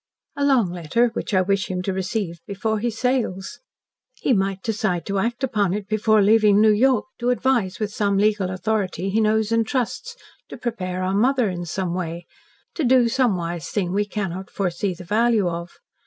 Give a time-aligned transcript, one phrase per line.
[0.35, 3.59] "A long letter, which I wish him to receive before he sails.
[4.15, 8.17] He might decide to act upon it before leaving New York, to advise with some
[8.17, 10.15] legal authority he knows and trusts,
[10.49, 12.25] to prepare our mother in some way
[12.73, 15.73] to do some wise thing we cannot foresee the value of.